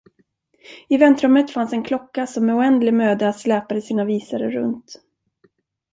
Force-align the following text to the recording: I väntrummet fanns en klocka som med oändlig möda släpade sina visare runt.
I 0.87 0.97
väntrummet 0.97 1.51
fanns 1.51 1.73
en 1.73 1.83
klocka 1.83 2.27
som 2.27 2.45
med 2.45 2.55
oändlig 2.55 2.93
möda 2.93 3.33
släpade 3.33 3.81
sina 3.81 4.05
visare 4.05 4.49
runt. 4.49 5.01